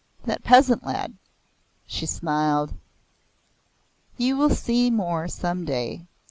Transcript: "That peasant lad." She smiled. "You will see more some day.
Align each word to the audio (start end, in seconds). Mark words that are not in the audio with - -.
"That 0.23 0.43
peasant 0.43 0.83
lad." 0.83 1.15
She 1.85 2.07
smiled. 2.07 2.73
"You 4.17 4.35
will 4.35 4.49
see 4.49 4.89
more 4.89 5.27
some 5.27 5.63
day. 5.63 6.07